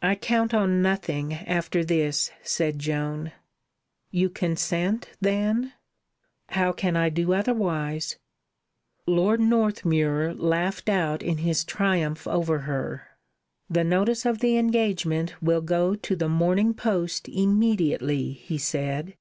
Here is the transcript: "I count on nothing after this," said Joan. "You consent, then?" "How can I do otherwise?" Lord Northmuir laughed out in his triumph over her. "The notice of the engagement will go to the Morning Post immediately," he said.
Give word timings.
"I 0.00 0.14
count 0.14 0.54
on 0.54 0.80
nothing 0.80 1.34
after 1.34 1.84
this," 1.84 2.30
said 2.42 2.78
Joan. 2.78 3.32
"You 4.10 4.30
consent, 4.30 5.10
then?" 5.20 5.74
"How 6.48 6.72
can 6.72 6.96
I 6.96 7.10
do 7.10 7.34
otherwise?" 7.34 8.16
Lord 9.06 9.40
Northmuir 9.40 10.32
laughed 10.32 10.88
out 10.88 11.22
in 11.22 11.36
his 11.36 11.64
triumph 11.66 12.26
over 12.26 12.60
her. 12.60 13.08
"The 13.68 13.84
notice 13.84 14.24
of 14.24 14.38
the 14.38 14.56
engagement 14.56 15.34
will 15.42 15.60
go 15.60 15.94
to 15.94 16.16
the 16.16 16.30
Morning 16.30 16.72
Post 16.72 17.28
immediately," 17.28 18.32
he 18.32 18.56
said. 18.56 19.18